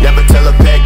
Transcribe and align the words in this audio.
Never 0.00 0.22
tell 0.22 0.48
a 0.48 0.52
pet 0.52 0.79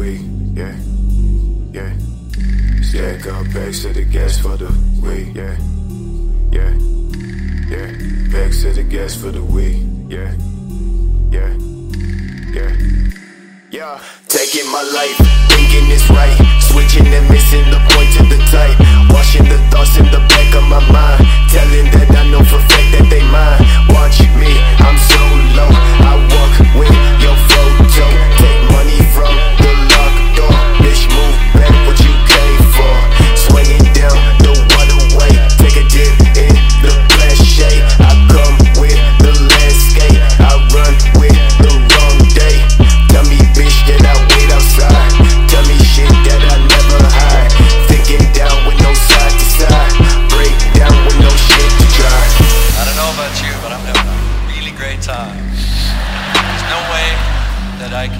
weed, 0.00 0.22
yeah, 0.56 0.74
yeah. 1.72 1.92
Stack 2.82 3.26
up 3.26 3.44
bags 3.52 3.82
to 3.82 3.92
the 3.92 4.04
gas 4.04 4.38
for 4.38 4.56
the 4.56 4.70
week. 5.02 5.34
yeah, 5.36 5.56
yeah, 6.50 6.72
yeah. 7.68 7.88
Bags 8.32 8.62
to 8.62 8.72
the 8.72 8.82
gas 8.82 9.14
for 9.14 9.30
the 9.30 9.44
week. 9.44 9.76
yeah, 10.08 10.32
yeah, 11.30 11.52
yeah. 12.56 12.72
Yeah, 13.70 14.00
taking 14.26 14.66
my 14.72 14.82
life, 14.82 15.16
thinking 15.52 15.86
it's 15.94 16.08
right, 16.10 16.34
switching 16.58 17.06
and 17.06 17.28
missing 17.28 17.66
the 17.70 17.78
point 17.92 18.10
to 18.16 18.22
the 18.26 18.38
type, 18.50 18.76
washing 19.10 19.44
the 19.44 19.58
thoughts 19.70 19.96
in 19.98 20.06
the 20.06 20.18
back 20.32 20.54
of 20.56 20.64
my 20.64 20.80
mind, 20.90 21.29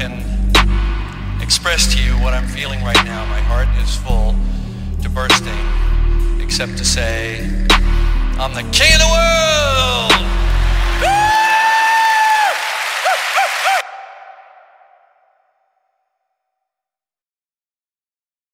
can 0.00 1.42
express 1.42 1.92
to 1.92 2.02
you 2.02 2.12
what 2.22 2.32
I'm 2.32 2.48
feeling 2.48 2.82
right 2.82 3.04
now. 3.04 3.26
My 3.26 3.40
heart 3.40 3.68
is 3.82 3.94
full 3.96 4.34
to 5.02 5.10
bursting, 5.10 6.40
except 6.40 6.78
to 6.78 6.86
say, 6.86 7.40
I'm 8.38 8.54
the 8.54 8.62
king 8.72 8.94
of 8.94 9.00
the 9.00 9.10
world! 9.12 10.29